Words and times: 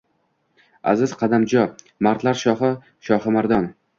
Aziz 0.91 1.11
qadamjo, 1.19 1.67
mardlar 2.07 2.39
shohi– 2.47 2.73
Shohimardon 3.11 3.71